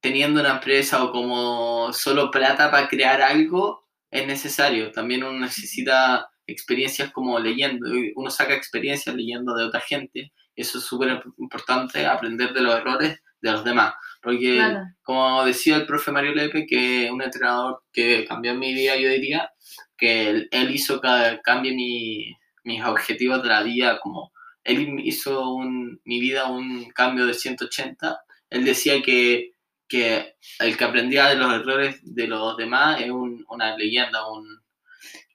teniendo 0.00 0.40
una 0.40 0.52
empresa 0.54 1.02
o 1.04 1.12
como 1.12 1.92
solo 1.92 2.30
plata 2.30 2.70
para 2.70 2.88
crear 2.88 3.22
algo 3.22 3.86
es 4.10 4.26
necesario, 4.26 4.90
también 4.92 5.22
uno 5.24 5.38
necesita 5.38 6.28
experiencias 6.46 7.10
como 7.12 7.38
leyendo, 7.38 7.88
uno 8.16 8.30
saca 8.30 8.54
experiencias 8.54 9.14
leyendo 9.14 9.54
de 9.54 9.64
otra 9.64 9.80
gente, 9.80 10.32
eso 10.60 10.78
es 10.78 10.84
súper 10.84 11.22
importante, 11.38 12.06
aprender 12.06 12.52
de 12.52 12.60
los 12.60 12.74
errores 12.74 13.20
de 13.40 13.52
los 13.52 13.62
demás, 13.64 13.94
porque 14.20 14.56
Claro. 14.56 14.80
como 15.02 15.44
decía 15.44 15.76
el 15.76 15.86
profe 15.86 16.10
Mario 16.10 16.34
Lepe, 16.34 16.66
que 16.66 17.06
es 17.06 17.10
un 17.10 17.22
entrenador 17.22 17.82
que 17.92 18.24
cambió 18.24 18.54
mi 18.54 18.74
vida, 18.74 18.96
yo 18.96 19.08
diría, 19.08 19.50
que 19.96 20.28
él, 20.30 20.48
él 20.50 20.70
hizo 20.74 21.00
que 21.00 21.40
cambie 21.44 21.72
mi, 21.74 22.36
mis 22.64 22.82
objetivos 22.84 23.42
de 23.42 23.48
la 23.48 23.62
vida, 23.62 23.98
como 24.00 24.32
él 24.64 25.00
hizo 25.04 25.50
un- 25.54 26.00
mi 26.04 26.20
vida 26.20 26.46
un 26.46 26.90
cambio 26.90 27.26
de 27.26 27.34
180. 27.34 28.20
Él 28.50 28.64
decía 28.64 29.00
que, 29.02 29.52
que 29.88 30.34
el 30.58 30.76
que 30.76 30.84
aprendía 30.84 31.26
de 31.28 31.36
los 31.36 31.52
errores 31.52 32.00
de 32.02 32.26
los 32.26 32.56
demás 32.56 33.00
es 33.00 33.10
un- 33.10 33.44
una 33.48 33.76
leyenda, 33.76 34.28
un, 34.30 34.60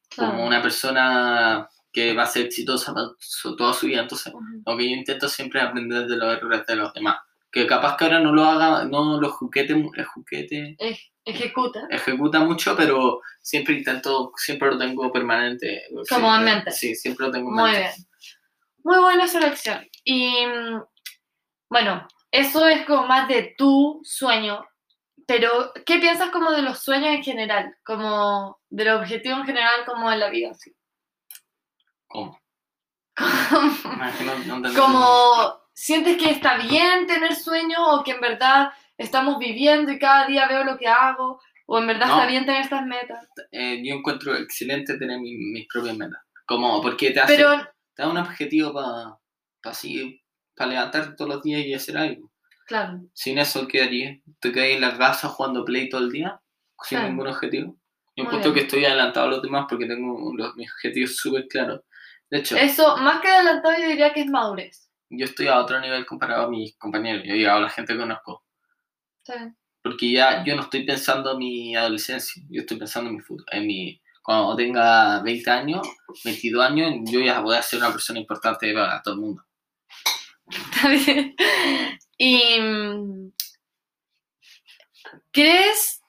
claro. 0.09 0.31
como 0.33 0.45
una 0.45 0.61
persona 0.61 1.67
que 1.93 2.13
va 2.13 2.23
a 2.23 2.25
ser 2.27 2.47
exitosa 2.47 2.93
toda 3.57 3.73
su 3.73 3.85
vida. 3.85 4.01
Entonces, 4.01 4.33
Ujú. 4.33 4.43
lo 4.65 4.77
que 4.77 4.89
yo 4.89 4.95
intento 4.95 5.29
siempre 5.29 5.61
es 5.61 5.67
aprender 5.67 6.07
de 6.07 6.17
los 6.17 6.35
errores 6.35 6.65
de 6.65 6.75
los 6.75 6.93
demás. 6.93 7.17
Que 7.51 7.67
capaz 7.67 7.95
que 7.95 8.05
ahora 8.05 8.19
no 8.19 8.33
lo 8.33 8.43
haga, 8.45 8.83
no 8.85 9.21
lo 9.21 9.29
juguete 9.31 9.73
Ej- 10.79 11.11
Ejecuta. 11.25 11.81
ejecuta 11.89 12.39
mucho, 12.41 12.75
pero 12.75 13.21
siempre 13.41 13.75
intento, 13.75 14.33
siempre 14.35 14.69
lo 14.71 14.77
tengo 14.77 15.11
permanente. 15.11 15.83
Como 16.09 16.35
en 16.35 16.43
mente. 16.43 16.71
Sí, 16.71 16.95
siempre 16.95 17.27
lo 17.27 17.31
tengo 17.31 17.49
en 17.49 17.55
Muy 17.55 17.71
mente. 17.71 17.79
bien. 17.79 17.93
Muy 18.83 18.97
buena 18.99 19.27
selección. 19.27 19.87
Y 20.03 20.33
bueno, 21.69 22.07
eso 22.31 22.67
es 22.67 22.85
como 22.85 23.05
más 23.07 23.27
de 23.27 23.53
tu 23.57 24.01
sueño. 24.03 24.65
Pero, 25.25 25.71
¿qué 25.85 25.99
piensas 25.99 26.31
como 26.31 26.51
de 26.51 26.61
los 26.63 26.79
sueños 26.79 27.09
en 27.15 27.23
general? 27.23 27.75
Como 27.85 28.59
de 28.69 28.83
los 28.85 28.99
objetivos 28.99 29.39
en 29.39 29.45
general, 29.45 29.85
como 29.85 30.11
en 30.11 30.19
la 30.19 30.29
vida. 30.29 30.51
así? 30.51 30.75
¿Cómo? 32.13 32.39
Que 34.17 34.23
no- 34.23 34.59
no 34.59 34.73
como, 34.73 35.61
¿sientes 35.73 36.17
que 36.17 36.29
está 36.29 36.57
bien 36.57 37.07
tener 37.07 37.35
sueños 37.35 37.79
o 37.81 38.03
que 38.03 38.11
en 38.11 38.21
verdad 38.21 38.69
estamos 38.97 39.39
viviendo 39.39 39.91
y 39.91 39.97
cada 39.99 40.27
día 40.27 40.47
veo 40.47 40.63
lo 40.63 40.77
que 40.77 40.87
hago? 40.87 41.41
¿O 41.65 41.79
en 41.79 41.87
verdad 41.87 42.07
No. 42.07 42.13
está 42.15 42.27
bien 42.27 42.45
tener 42.45 42.61
estas 42.61 42.85
metas? 42.85 43.27
Eh, 43.51 43.81
yo 43.83 43.95
encuentro 43.95 44.35
excelente 44.35 44.97
tener 44.97 45.19
mi- 45.19 45.35
mis 45.35 45.67
propias 45.67 45.97
metas. 45.97 46.19
Como, 46.45 46.81
porque 46.81 47.11
te 47.11 47.19
hace, 47.21 47.35
Pero, 47.35 47.55
te 47.95 48.03
da 48.03 48.09
un 48.09 48.17
objetivo 48.17 48.73
para 48.73 49.17
así, 49.63 50.21
para 50.55 50.71
levantarte 50.71 51.15
todos 51.15 51.35
los 51.35 51.43
días 51.43 51.61
y 51.65 51.73
hacer 51.73 51.97
algo. 51.97 52.31
claro, 52.67 52.99
Sin 53.13 53.37
eso, 53.39 53.67
¿qué 53.67 53.81
harías? 53.81 54.17
¿Te 54.39 54.51
quedas 54.51 54.67
en 54.69 54.81
la 54.81 54.97
casa 54.97 55.29
jugando 55.29 55.65
play 55.65 55.89
todo 55.89 56.01
el 56.01 56.11
día? 56.11 56.39
Sin 56.83 56.97
Claro. 56.97 57.09
ningún 57.11 57.27
objetivo. 57.27 57.77
Yo 58.15 58.25
encuentro 58.25 58.53
que 58.53 58.59
estoy 58.61 58.85
adelantado 58.85 59.27
a 59.27 59.29
los 59.31 59.41
demás 59.41 59.65
porque 59.69 59.85
tengo 59.87 60.31
los, 60.35 60.55
mis 60.55 60.71
objetivos 60.71 61.15
súper 61.17 61.47
claros. 61.47 61.81
De 62.33 62.39
hecho, 62.39 62.57
eso, 62.57 62.97
más 62.97 63.21
que 63.21 63.27
adelantado, 63.27 63.75
yo 63.79 63.87
diría 63.87 64.11
que 64.11 64.21
es 64.21 64.27
madurez. 64.27 64.89
yo 65.09 65.25
estoy 65.25 65.47
a 65.47 65.59
otro 65.59 65.79
nivel 65.79 66.03
comparado 66.05 66.47
a 66.47 66.49
mis 66.49 66.75
compañeros. 66.77 67.23
Yo 67.25 67.33
digo, 67.35 67.51
a 67.51 67.59
la 67.59 67.69
gente 67.69 67.93
que 67.93 67.99
conozco. 67.99 68.43
Bien. 69.27 69.55
Porque 69.83 70.11
ya 70.11 70.43
yo 70.43 70.55
no 70.55 70.63
estoy 70.63 70.83
pensando 70.85 71.33
en 71.33 71.37
mi 71.37 71.75
adolescencia, 71.75 72.41
yo 72.49 72.61
estoy 72.61 72.77
pensando 72.77 73.09
en 73.11 73.17
mi 73.17 73.21
futuro. 73.21 73.45
En 73.51 73.67
mi, 73.67 74.01
cuando 74.23 74.55
tenga 74.55 75.21
20 75.21 75.51
años, 75.51 75.87
22 76.23 76.65
años, 76.65 76.91
yo 77.11 77.19
ya 77.19 77.39
voy 77.41 77.55
a 77.55 77.61
ser 77.61 77.79
una 77.79 77.91
persona 77.91 78.17
importante 78.19 78.73
para 78.73 79.01
todo 79.03 79.13
el 79.13 79.19
mundo. 79.19 79.43
Está 80.49 80.89
bien. 80.89 81.35
Y 82.17 82.59
mm, 82.59 83.31
¿crees 85.31 86.01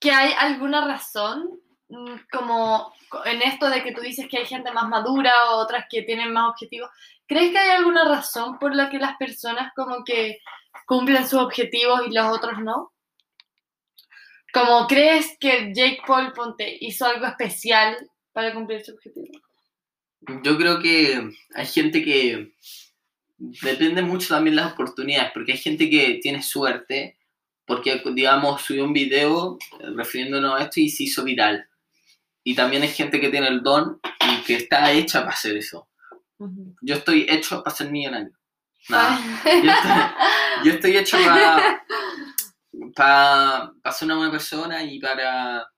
que 0.00 0.10
hay 0.10 0.32
alguna 0.38 0.84
razón 0.86 1.60
mm, 1.88 2.14
como 2.32 2.92
co- 2.92 2.97
en 3.24 3.42
esto 3.42 3.68
de 3.68 3.82
que 3.82 3.92
tú 3.92 4.00
dices 4.00 4.26
que 4.28 4.38
hay 4.38 4.46
gente 4.46 4.72
más 4.72 4.88
madura 4.88 5.32
o 5.50 5.56
otras 5.58 5.86
que 5.90 6.02
tienen 6.02 6.32
más 6.32 6.50
objetivos? 6.50 6.90
¿Crees 7.26 7.50
que 7.50 7.58
hay 7.58 7.70
alguna 7.70 8.04
razón 8.04 8.58
por 8.58 8.74
la 8.74 8.88
que 8.88 8.98
las 8.98 9.16
personas 9.16 9.72
como 9.74 10.04
que 10.04 10.38
cumplen 10.86 11.26
sus 11.26 11.40
objetivos 11.40 12.02
y 12.06 12.14
los 12.14 12.26
otros 12.26 12.58
no? 12.60 12.92
Como 14.52 14.86
crees 14.86 15.36
que 15.38 15.72
Jake 15.74 16.00
Paul 16.06 16.32
Ponte 16.32 16.78
hizo 16.80 17.06
algo 17.06 17.26
especial 17.26 17.96
para 18.32 18.54
cumplir 18.54 18.82
su 18.82 18.92
objetivo? 18.92 19.38
Yo 20.42 20.56
creo 20.56 20.80
que 20.80 21.30
hay 21.54 21.66
gente 21.66 22.02
que 22.02 22.52
depende 23.38 24.02
mucho 24.02 24.28
también 24.28 24.56
las 24.56 24.72
oportunidades, 24.72 25.30
porque 25.32 25.52
hay 25.52 25.58
gente 25.58 25.88
que 25.88 26.18
tiene 26.22 26.42
suerte, 26.42 27.18
porque 27.66 28.02
digamos 28.14 28.62
subió 28.62 28.84
un 28.84 28.92
video 28.92 29.58
eh, 29.80 29.90
refiriéndonos 29.94 30.58
a 30.58 30.64
esto 30.64 30.80
y 30.80 30.88
se 30.88 31.04
hizo 31.04 31.24
viral. 31.24 31.68
Y 32.48 32.54
también 32.54 32.82
hay 32.82 32.88
gente 32.88 33.20
que 33.20 33.28
tiene 33.28 33.48
el 33.48 33.62
don 33.62 34.00
y 34.26 34.42
que 34.42 34.54
está 34.56 34.90
hecha 34.90 35.20
para 35.20 35.32
hacer 35.32 35.54
eso. 35.58 35.86
Yo 36.80 36.94
estoy 36.94 37.26
hecho 37.28 37.62
para 37.62 37.76
ser 37.76 37.90
millonario. 37.90 38.32
Nada. 38.88 39.20
Yo 39.44 39.70
estoy, 39.70 40.64
yo 40.64 40.72
estoy 40.72 40.96
hecho 40.96 41.18
para 41.26 41.84
para 42.96 43.92
ser 43.92 44.06
una 44.06 44.16
buena 44.16 44.30
persona 44.30 44.82
y 44.82 44.98
para 44.98 45.68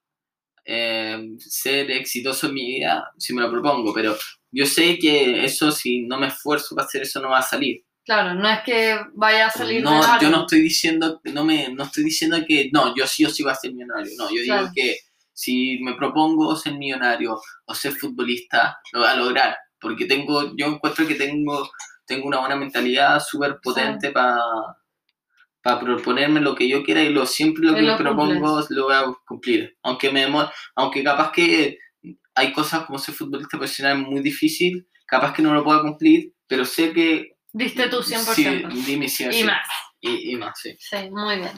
eh, 0.64 1.30
ser 1.40 1.90
exitoso 1.90 2.46
en 2.46 2.54
mi 2.54 2.64
vida, 2.66 3.10
si 3.18 3.34
me 3.34 3.42
lo 3.42 3.50
propongo, 3.50 3.92
pero 3.92 4.16
yo 4.52 4.64
sé 4.64 4.96
que 4.96 5.44
eso, 5.44 5.72
si 5.72 6.02
no 6.02 6.18
me 6.18 6.28
esfuerzo 6.28 6.76
para 6.76 6.86
hacer 6.86 7.02
eso, 7.02 7.20
no 7.20 7.30
va 7.30 7.40
a 7.40 7.42
salir. 7.42 7.84
Claro, 8.04 8.34
no 8.34 8.48
es 8.48 8.60
que 8.60 8.96
vaya 9.14 9.48
a 9.48 9.50
salir 9.50 9.82
No, 9.82 10.20
yo 10.20 10.30
no 10.30 10.42
estoy 10.42 10.60
diciendo, 10.60 11.20
no 11.24 11.44
me, 11.44 11.68
no 11.70 11.82
estoy 11.82 12.04
diciendo 12.04 12.38
que 12.46 12.70
no, 12.72 12.94
yo 12.94 13.08
sí 13.08 13.24
o 13.24 13.30
sí 13.30 13.42
voy 13.42 13.50
a 13.50 13.56
ser 13.56 13.72
millonario. 13.72 14.12
No, 14.16 14.30
yo 14.30 14.40
Claro. 14.44 14.62
digo 14.62 14.72
que 14.72 15.09
si 15.40 15.78
me 15.80 15.94
propongo 15.94 16.54
ser 16.54 16.74
millonario 16.74 17.40
o 17.64 17.74
ser 17.74 17.92
futbolista, 17.92 18.78
lo 18.92 19.00
voy 19.00 19.08
a 19.08 19.14
lograr. 19.16 19.56
Porque 19.80 20.04
tengo, 20.04 20.54
yo 20.54 20.66
encuentro 20.66 21.06
que 21.06 21.14
tengo, 21.14 21.70
tengo 22.06 22.26
una 22.28 22.40
buena 22.40 22.56
mentalidad 22.56 23.18
súper 23.20 23.58
potente 23.62 24.12
para 25.62 25.78
proponerme 25.80 26.40
lo 26.40 26.54
que 26.54 26.68
yo 26.68 26.82
quiera 26.82 27.02
y 27.02 27.10
lo 27.10 27.24
siempre 27.24 27.64
lo 27.64 27.72
Y 27.72 27.76
que 27.76 27.82
me 27.82 27.96
propongo 27.96 28.66
lo 28.68 28.84
voy 28.84 28.94
a 28.94 29.04
cumplir. 29.26 29.76
Aunque 29.82 30.10
me 30.10 30.26
demore- 30.26 30.50
aunque 30.76 31.02
capaz 31.02 31.32
que 31.32 31.78
hay 32.34 32.52
cosas 32.52 32.84
como 32.84 32.98
ser 32.98 33.14
futbolista 33.14 33.56
profesional 33.56 33.98
muy 33.98 34.20
difícil, 34.20 34.86
capaz 35.06 35.32
que 35.32 35.42
no 35.42 35.54
lo 35.54 35.64
pueda 35.64 35.80
cumplir, 35.80 36.34
pero 36.46 36.64
sé 36.66 36.92
que 36.92 37.36
Diste 37.52 37.88
tu 37.88 38.02
100%. 38.02 38.34
Sí, 38.34 38.82
dime 38.86 39.08
si 39.08 39.24
y 39.24 39.26
así. 39.26 39.44
más. 39.44 39.66
Y, 40.00 40.32
y 40.32 40.36
más, 40.36 40.58
sí. 40.60 40.76
Sí, 40.78 41.10
muy 41.10 41.36
bien. 41.36 41.52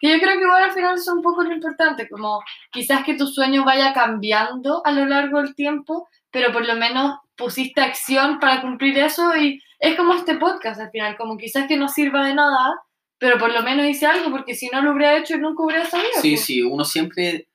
Que 0.00 0.10
yo 0.12 0.18
creo 0.20 0.36
que 0.38 0.44
igual 0.44 0.62
al 0.64 0.72
final 0.72 0.94
es 0.94 1.08
un 1.08 1.22
poco 1.22 1.42
lo 1.42 1.52
importante, 1.52 2.08
como 2.08 2.42
quizás 2.70 3.04
que 3.04 3.14
tu 3.14 3.26
sueño 3.26 3.64
vaya 3.64 3.92
cambiando 3.92 4.82
a 4.84 4.92
lo 4.92 5.06
largo 5.06 5.40
del 5.42 5.54
tiempo, 5.54 6.08
pero 6.30 6.52
por 6.52 6.66
lo 6.66 6.74
menos 6.76 7.18
pusiste 7.36 7.80
acción 7.80 8.38
para 8.38 8.60
cumplir 8.60 8.98
eso 8.98 9.36
y 9.36 9.60
es 9.78 9.96
como 9.96 10.14
este 10.14 10.36
podcast 10.36 10.80
al 10.80 10.90
final, 10.90 11.16
como 11.16 11.36
quizás 11.36 11.66
que 11.68 11.76
no 11.76 11.88
sirva 11.88 12.26
de 12.26 12.34
nada, 12.34 12.80
pero 13.18 13.38
por 13.38 13.52
lo 13.52 13.62
menos 13.62 13.86
hice 13.86 14.06
algo, 14.06 14.30
porque 14.30 14.54
si 14.54 14.68
no 14.68 14.82
lo 14.82 14.92
hubiera 14.92 15.16
hecho 15.16 15.36
nunca 15.38 15.62
hubiera 15.62 15.84
sabido. 15.84 16.10
Sí, 16.20 16.32
pues. 16.32 16.44
sí, 16.44 16.62
uno 16.62 16.84
siempre 16.84 17.48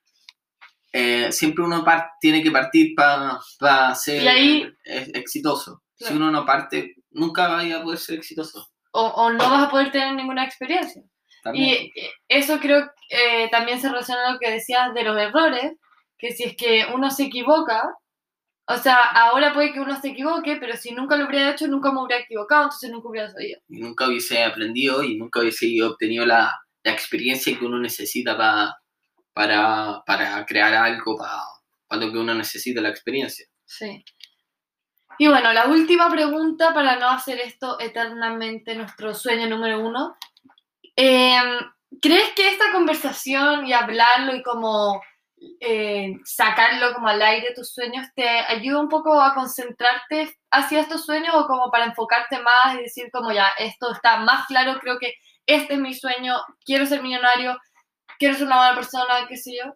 eh, 0.91 1.31
siempre 1.31 1.63
uno 1.65 1.83
tiene 2.21 2.43
que 2.43 2.51
partir 2.51 2.93
para 2.95 3.95
ser 3.95 4.27
ahí- 4.27 4.67
eh, 4.85 5.11
exitoso. 5.15 5.81
Si 5.95 6.13
uno 6.13 6.29
no 6.31 6.45
parte, 6.45 6.95
nunca 7.11 7.47
vaya 7.47 7.77
a 7.77 7.83
poder 7.83 7.97
ser 7.97 8.17
exitoso. 8.17 8.69
O, 8.91 9.01
o 9.07 9.31
no 9.31 9.49
vas 9.49 9.63
a 9.63 9.69
poder 9.69 9.91
tener 9.91 10.13
ninguna 10.13 10.43
experiencia. 10.43 11.01
También. 11.43 11.91
Y 11.93 11.99
eh, 11.99 12.11
eso 12.29 12.59
creo 12.59 12.89
que 13.09 13.43
eh, 13.45 13.49
también 13.51 13.79
se 13.79 13.89
relaciona 13.89 14.27
a 14.27 14.31
lo 14.33 14.39
que 14.39 14.49
decías 14.51 14.93
de 14.93 15.03
los 15.03 15.17
errores, 15.19 15.73
que 16.17 16.31
si 16.31 16.43
es 16.43 16.55
que 16.55 16.85
uno 16.93 17.11
se 17.11 17.23
equivoca, 17.25 17.83
o 18.65 18.77
sea, 18.77 19.01
ahora 19.03 19.53
puede 19.53 19.73
que 19.73 19.81
uno 19.81 19.99
se 19.99 20.09
equivoque, 20.11 20.55
pero 20.55 20.77
si 20.77 20.93
nunca 20.93 21.17
lo 21.17 21.27
hubiera 21.27 21.51
hecho, 21.51 21.67
nunca 21.67 21.91
me 21.91 22.01
hubiera 22.01 22.23
equivocado, 22.23 22.63
entonces 22.63 22.91
nunca 22.91 23.09
hubiera 23.09 23.29
sabido. 23.29 23.59
y 23.67 23.79
nunca 23.81 24.07
hubiese 24.07 24.41
aprendido 24.43 25.03
y 25.03 25.17
nunca 25.17 25.41
hubiese 25.41 25.83
obtenido 25.83 26.25
la, 26.25 26.57
la 26.83 26.91
experiencia 26.93 27.57
que 27.59 27.65
uno 27.65 27.77
necesita 27.79 28.37
pa- 28.37 28.77
para, 29.33 30.01
para 30.05 30.45
crear 30.45 30.73
algo, 30.73 31.17
para 31.17 32.05
lo 32.05 32.11
que 32.11 32.17
uno 32.19 32.33
necesita, 32.33 32.79
la 32.79 32.89
experiencia. 32.89 33.45
Sí. 33.65 34.03
Y 35.19 35.27
bueno, 35.27 35.51
la 35.53 35.65
última 35.67 36.09
pregunta 36.09 36.73
para 36.73 36.95
no 36.97 37.09
hacer 37.09 37.39
esto 37.39 37.79
eternamente 37.79 38.75
nuestro 38.75 39.13
sueño 39.13 39.47
número 39.47 39.79
uno. 39.85 40.15
Em, 40.95 41.59
¿Crees 42.01 42.33
que 42.35 42.49
esta 42.49 42.71
conversación 42.71 43.65
y 43.67 43.73
hablarlo 43.73 44.35
y 44.35 44.43
como 44.43 45.01
eh, 45.59 46.13
sacarlo 46.25 46.93
como 46.93 47.07
al 47.07 47.21
aire 47.21 47.53
tus 47.55 47.71
sueños 47.73 48.07
te 48.15 48.27
ayuda 48.27 48.79
un 48.79 48.89
poco 48.89 49.21
a 49.21 49.33
concentrarte 49.33 50.35
hacia 50.51 50.81
estos 50.81 51.05
sueños 51.05 51.33
o 51.35 51.47
como 51.47 51.69
para 51.71 51.85
enfocarte 51.85 52.39
más 52.41 52.75
y 52.75 52.83
decir 52.83 53.09
como 53.11 53.31
ya, 53.31 53.49
esto 53.59 53.91
está 53.91 54.17
más 54.17 54.47
claro, 54.47 54.79
creo 54.79 54.97
que 54.99 55.13
este 55.45 55.73
es 55.75 55.79
mi 55.79 55.93
sueño, 55.93 56.35
quiero 56.65 56.85
ser 56.85 57.01
millonario, 57.03 57.57
quiero 58.19 58.35
ser 58.35 58.47
una 58.47 58.57
buena 58.57 58.75
persona, 58.75 59.27
qué 59.27 59.37
sé 59.37 59.53
yo? 59.57 59.73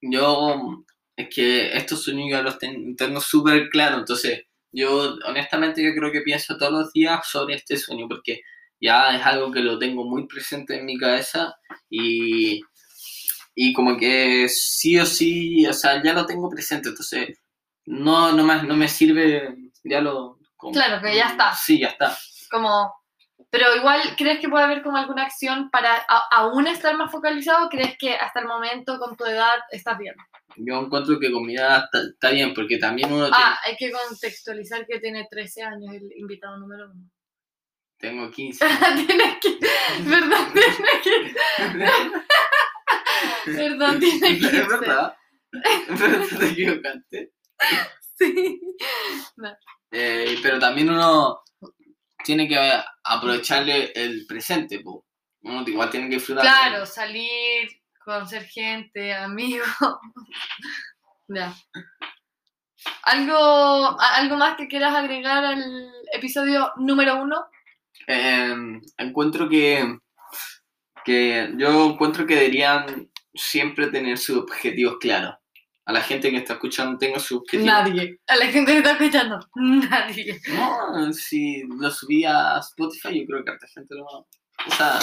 Yo, 0.00 0.84
es 1.16 1.28
que 1.34 1.76
estos 1.76 2.02
sueños 2.04 2.28
ya 2.30 2.42
los 2.42 2.58
ten- 2.58 2.96
tengo 2.96 3.20
súper 3.20 3.68
claros, 3.70 4.00
entonces 4.00 4.44
yo 4.72 5.14
honestamente 5.26 5.82
yo 5.82 5.94
creo 5.94 6.12
que 6.12 6.20
pienso 6.20 6.56
todos 6.58 6.72
los 6.72 6.92
días 6.92 7.26
sobre 7.28 7.54
este 7.56 7.76
sueño 7.76 8.06
porque 8.08 8.42
ya 8.80 9.16
es 9.16 9.24
algo 9.24 9.50
que 9.52 9.60
lo 9.60 9.78
tengo 9.78 10.04
muy 10.04 10.26
presente 10.26 10.78
en 10.78 10.86
mi 10.86 10.98
cabeza 10.98 11.56
y, 11.88 12.60
y 13.54 13.72
como 13.72 13.96
que 13.96 14.48
sí 14.48 14.98
o 14.98 15.06
sí, 15.06 15.66
o 15.66 15.72
sea, 15.72 16.02
ya 16.02 16.12
lo 16.12 16.26
tengo 16.26 16.48
presente, 16.50 16.88
entonces 16.90 17.38
no, 17.86 18.32
no, 18.32 18.42
más, 18.44 18.64
no 18.64 18.76
me 18.76 18.88
sirve, 18.88 19.56
ya 19.84 20.00
lo... 20.00 20.38
como- 20.56 20.72
Claro, 20.72 21.00
que 21.02 21.14
ya 21.16 21.28
está. 21.28 21.54
Sí, 21.54 21.78
ya 21.80 21.88
está. 21.88 22.16
como 22.50 22.92
pero 23.48 23.74
igual 23.76 24.00
crees 24.16 24.40
que 24.40 24.48
puede 24.48 24.64
haber 24.64 24.82
como 24.82 24.96
alguna 24.96 25.22
acción 25.22 25.70
para 25.70 25.94
a- 26.08 26.26
aún 26.32 26.66
estar 26.66 26.94
más 26.96 27.12
focalizado 27.12 27.66
o 27.66 27.68
crees 27.68 27.96
que 27.98 28.14
hasta 28.14 28.40
el 28.40 28.46
momento 28.46 28.98
con 28.98 29.16
tu 29.16 29.24
edad 29.24 29.54
estás 29.70 29.96
bien 29.98 30.14
Yo 30.56 30.80
encuentro 30.80 31.18
que 31.20 31.30
con 31.30 31.44
mi 31.46 31.54
edad 31.54 31.84
está, 31.84 31.98
está 32.12 32.30
bien 32.30 32.52
porque 32.54 32.78
también 32.78 33.12
uno 33.12 33.28
ah 33.30 33.58
hay 33.64 33.76
que 33.76 33.92
contextualizar 33.92 34.84
que 34.86 34.98
tiene 35.00 35.28
13 35.30 35.62
años 35.62 35.94
el 35.94 36.10
invitado 36.18 36.58
número 36.58 36.90
uno 36.90 37.08
tengo 37.98 38.30
15. 38.30 38.64
tienes 39.06 39.36
que 39.40 39.58
perdón 40.08 40.52
tienes 40.52 41.00
que 41.02 41.34
perdón 43.44 44.00
tienes 44.00 44.40
que 44.40 44.58
¿Es 44.58 44.68
verdad? 44.68 45.16
Pero 45.50 46.26
te 46.38 46.48
equivocaste. 46.48 47.32
sí 48.18 48.60
Eh, 49.90 50.38
pero 50.42 50.58
también 50.58 50.90
uno 50.90 51.42
tiene 52.24 52.48
que 52.48 52.58
aprovecharle 53.04 53.92
el 53.94 54.26
presente, 54.26 54.80
po. 54.80 55.06
Uno 55.42 55.62
igual 55.66 55.90
tiene 55.90 56.08
que 56.08 56.16
disfrutar. 56.16 56.42
claro 56.42 56.84
salir 56.84 57.68
conocer 58.04 58.44
gente 58.44 59.12
amigos 59.14 59.66
ya 61.28 61.52
algo 63.02 63.96
algo 64.00 64.36
más 64.36 64.56
que 64.56 64.68
quieras 64.68 64.94
agregar 64.94 65.44
al 65.44 65.92
episodio 66.12 66.72
número 66.76 67.20
uno 67.20 67.46
Eh, 68.06 68.54
encuentro 68.98 69.48
que, 69.48 69.98
que 71.04 71.52
yo 71.56 71.90
encuentro 71.90 72.26
que 72.26 72.34
deberían 72.36 73.10
siempre 73.34 73.88
tener 73.88 74.18
sus 74.18 74.38
objetivos 74.38 74.96
claros. 75.00 75.34
A 75.84 75.92
la 75.92 76.00
gente 76.00 76.30
que 76.30 76.38
está 76.38 76.54
escuchando 76.54 76.98
tenga 76.98 77.20
sus 77.20 77.38
objetivos. 77.38 77.66
Nadie. 77.66 78.18
A 78.26 78.36
la 78.36 78.46
gente 78.46 78.72
que 78.72 78.78
está 78.78 78.92
escuchando, 78.92 79.38
nadie. 79.54 80.40
No, 80.48 81.12
si 81.12 81.62
lo 81.78 81.90
subí 81.90 82.24
a 82.24 82.58
Spotify, 82.58 83.20
yo 83.20 83.26
creo 83.26 83.44
que 83.44 83.50
harta 83.52 83.68
gente 83.68 83.94
lo 83.94 84.04
va. 84.04 84.18
O 84.18 84.70
sea, 84.76 84.98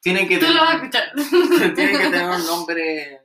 tiene 0.00 0.26
que 0.26 0.36
Tú 0.38 0.46
tener, 0.46 0.56
lo 0.56 0.62
vas 0.62 0.74
a 0.74 0.76
escuchar. 0.76 1.12
tiene 1.74 1.92
que 1.92 1.98
tener 2.10 2.30
un 2.30 2.46
nombre. 2.46 3.20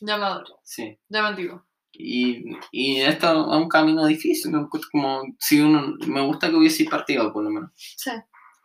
Llamador, 0.00 0.46
Sí. 0.64 0.98
llamativo. 1.08 1.64
Y, 1.92 2.56
y 2.72 3.00
esto 3.02 3.30
es 3.30 3.56
un 3.62 3.68
camino 3.68 4.06
difícil, 4.06 4.52
como 4.90 5.22
si 5.38 5.60
uno, 5.60 5.96
me 6.06 6.22
gusta 6.22 6.48
que 6.48 6.56
hubiese 6.56 6.84
partido 6.84 7.32
por 7.32 7.44
lo 7.44 7.50
menos. 7.50 7.70
Sí, 7.76 8.10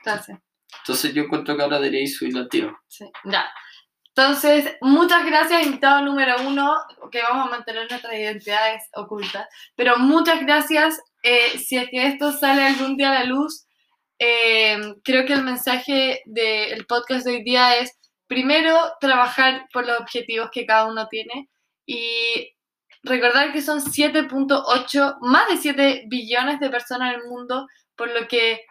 gracias. 0.05 0.39
Entonces 0.79 1.13
yo 1.13 1.23
encuentro 1.23 1.55
que 1.55 1.63
ahora 1.63 1.79
deberíais 1.79 2.17
subirlo 2.17 2.41
al 2.41 2.49
tiro. 2.49 2.79
Sí, 2.87 3.05
ya. 3.25 3.45
Entonces, 4.17 4.77
muchas 4.79 5.25
gracias, 5.25 5.65
invitado 5.65 6.01
número 6.01 6.35
uno, 6.47 6.73
que 7.11 7.21
vamos 7.21 7.47
a 7.47 7.49
mantener 7.49 7.89
nuestras 7.89 8.13
identidades 8.13 8.83
ocultas. 8.93 9.47
Pero 9.75 9.97
muchas 9.97 10.39
gracias. 10.41 11.01
eh, 11.23 11.57
si 11.57 11.75
es 11.75 11.89
que 11.89 12.07
esto 12.07 12.31
sale 12.31 12.63
algún 12.63 12.95
día 12.95 13.09
a 13.11 13.15
la 13.15 13.23
luz, 13.25 13.65
eh, 14.19 14.77
creo 15.03 15.25
que 15.25 15.33
el 15.33 15.43
mensaje 15.43 16.21
del 16.25 16.85
podcast 16.85 17.25
de 17.25 17.33
hoy 17.33 17.43
día 17.43 17.77
es, 17.77 17.97
primero, 18.27 18.77
trabajar 19.01 19.67
por 19.73 19.85
los 19.85 19.99
objetivos 19.99 20.49
que 20.51 20.65
cada 20.65 20.85
uno 20.85 21.07
tiene 21.07 21.49
y 21.85 22.53
recordar 23.03 23.51
que 23.51 23.61
son 23.61 23.81
7.8, 23.81 25.17
más 25.21 25.49
de 25.49 25.57
7 25.57 26.05
billones 26.07 26.59
de 26.59 26.69
personas 26.69 27.13
en 27.13 27.21
el 27.21 27.27
mundo, 27.27 27.67
por 27.95 28.09
lo 28.09 28.27
que 28.27 28.65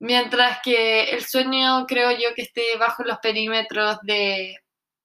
mientras 0.00 0.58
que 0.62 1.04
el 1.10 1.24
sueño 1.24 1.86
creo 1.86 2.10
yo 2.12 2.34
que 2.34 2.42
esté 2.42 2.76
bajo 2.78 3.04
los 3.04 3.18
perímetros 3.18 3.98
de 4.02 4.56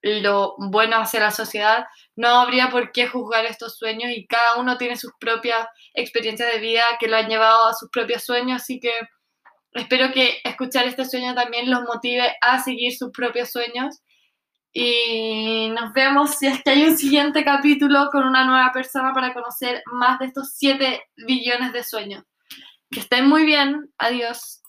lo 0.01 0.55
bueno 0.58 0.97
hacia 0.97 1.19
la 1.19 1.31
sociedad, 1.31 1.86
no 2.15 2.29
habría 2.29 2.69
por 2.69 2.91
qué 2.91 3.08
juzgar 3.08 3.45
estos 3.45 3.77
sueños 3.77 4.12
y 4.12 4.25
cada 4.27 4.58
uno 4.58 4.77
tiene 4.77 4.97
sus 4.97 5.12
propias 5.19 5.67
experiencias 5.93 6.51
de 6.51 6.60
vida 6.60 6.84
que 6.99 7.08
lo 7.08 7.17
han 7.17 7.27
llevado 7.27 7.67
a 7.67 7.73
sus 7.73 7.89
propios 7.89 8.23
sueños, 8.23 8.62
así 8.62 8.79
que 8.79 8.91
espero 9.73 10.12
que 10.13 10.39
escuchar 10.43 10.88
este 10.88 11.05
sueño 11.05 11.36
también 11.36 11.69
los 11.69 11.81
motive 11.84 12.36
a 12.41 12.63
seguir 12.63 12.95
sus 12.95 13.12
propios 13.12 13.51
sueños 13.51 14.01
y 14.77 15.69
nos 15.69 15.93
vemos 15.93 16.31
si 16.31 16.47
es 16.47 16.62
que 16.62 16.71
hay 16.71 16.84
un 16.84 16.97
siguiente 16.97 17.45
capítulo 17.45 18.10
con 18.12 18.25
una 18.25 18.43
nueva 18.43 18.73
persona 18.73 19.13
para 19.13 19.34
conocer 19.34 19.81
más 19.93 20.19
de 20.19 20.25
estos 20.25 20.51
7 20.58 21.01
billones 21.25 21.71
de 21.71 21.81
sueños. 21.81 22.23
Que 22.91 22.99
estén 22.99 23.25
muy 23.29 23.45
bien, 23.45 23.89
adiós. 23.97 24.63